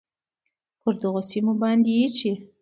پر 0.81 0.93
دغو 1.01 1.21
سیمو 1.29 1.53
باندې 1.61 1.91
ایښی، 1.97 2.31